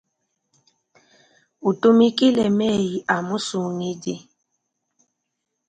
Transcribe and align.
Utumikile 1.69 2.45
meyi 2.57 2.93
a 3.15 3.17
musungidi. 3.27 4.15